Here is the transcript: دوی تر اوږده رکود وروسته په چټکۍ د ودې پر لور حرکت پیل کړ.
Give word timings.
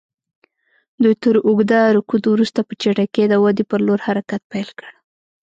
دوی 1.03 1.15
تر 1.23 1.35
اوږده 1.47 1.81
رکود 1.97 2.23
وروسته 2.27 2.59
په 2.67 2.73
چټکۍ 2.81 3.25
د 3.29 3.33
ودې 3.43 3.63
پر 3.69 3.79
لور 3.87 3.99
حرکت 4.07 4.41
پیل 4.51 4.69
کړ. 4.79 4.91